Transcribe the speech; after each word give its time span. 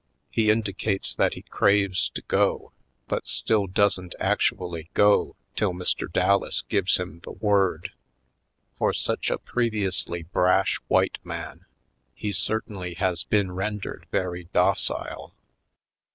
He 0.31 0.49
indi 0.49 0.73
cates 0.73 1.13
that 1.13 1.35
he 1.35 1.43
craves 1.43 2.09
to 2.15 2.23
go 2.23 2.71
but 3.07 3.27
still 3.27 3.67
don't 3.67 4.15
ac 4.19 4.49
tually 4.49 4.89
go 4.95 5.35
till 5.55 5.73
Mr. 5.73 6.11
Dallas 6.11 6.63
gives 6.63 6.97
him 6.97 7.19
the 7.19 7.33
word. 7.33 7.91
For 8.79 8.93
such 8.93 9.29
a 9.29 9.37
previously 9.37 10.23
brash 10.23 10.77
white 10.87 11.19
man 11.23 11.65
he 12.15 12.31
certainly 12.31 12.95
has 12.95 13.23
been 13.25 13.51
rendered 13.51 14.07
very 14.11 14.45
docile. 14.45 15.35